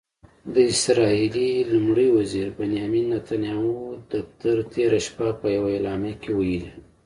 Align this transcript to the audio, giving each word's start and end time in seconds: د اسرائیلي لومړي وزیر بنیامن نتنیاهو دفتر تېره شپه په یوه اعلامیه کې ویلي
د 0.53 0.55
اسرائیلي 0.73 1.51
لومړي 1.71 2.07
وزیر 2.17 2.47
بنیامن 2.59 3.05
نتنیاهو 3.15 3.77
دفتر 4.11 4.55
تېره 4.73 4.99
شپه 5.07 5.27
په 5.39 5.47
یوه 5.55 5.69
اعلامیه 5.73 6.15
کې 6.21 6.31
ویلي 6.39 6.69